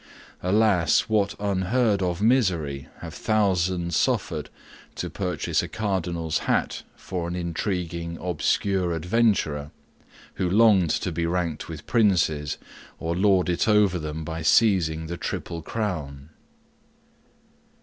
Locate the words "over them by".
13.67-14.41